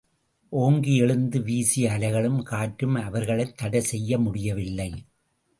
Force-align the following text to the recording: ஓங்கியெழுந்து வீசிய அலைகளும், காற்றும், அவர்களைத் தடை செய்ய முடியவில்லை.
ஓங்கியெழுந்து 0.51 1.43
வீசிய 1.43 1.91
அலைகளும், 1.91 2.41
காற்றும், 2.43 2.95
அவர்களைத் 2.95 3.57
தடை 3.57 3.81
செய்ய 3.81 4.17
முடியவில்லை. 4.17 5.05